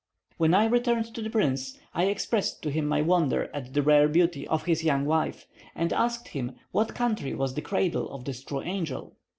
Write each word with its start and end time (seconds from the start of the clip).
When 0.37 0.55
I 0.55 0.65
returned 0.65 1.13
to 1.13 1.21
the 1.21 1.29
prince, 1.29 1.77
I 1.93 2.05
expressed 2.05 2.63
to 2.63 2.71
him 2.71 2.87
my 2.87 3.03
wonder 3.03 3.51
at 3.53 3.75
the 3.75 3.83
rare 3.83 4.07
beauty 4.07 4.47
of 4.47 4.63
his 4.65 4.83
young 4.83 5.05
wife, 5.05 5.45
and 5.75 5.93
asked 5.93 6.29
him 6.29 6.55
what 6.71 6.95
country 6.95 7.35
was 7.35 7.53
the 7.53 7.61
cradle 7.61 8.09
of 8.09 8.25
this 8.25 8.43
true 8.43 8.63
angel. 8.63 9.15